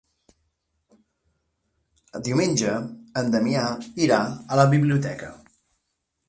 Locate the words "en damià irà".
3.21-4.23